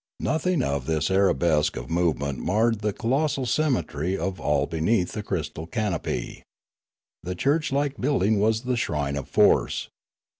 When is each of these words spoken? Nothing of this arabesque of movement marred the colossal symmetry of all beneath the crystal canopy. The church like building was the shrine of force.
Nothing 0.21 0.63
of 0.63 0.87
this 0.87 1.11
arabesque 1.11 1.77
of 1.77 1.91
movement 1.91 2.39
marred 2.39 2.79
the 2.79 2.91
colossal 2.91 3.45
symmetry 3.45 4.17
of 4.17 4.39
all 4.39 4.65
beneath 4.65 5.11
the 5.11 5.21
crystal 5.21 5.67
canopy. 5.67 6.41
The 7.21 7.35
church 7.35 7.71
like 7.71 7.97
building 8.01 8.39
was 8.39 8.61
the 8.63 8.77
shrine 8.77 9.15
of 9.15 9.29
force. 9.29 9.89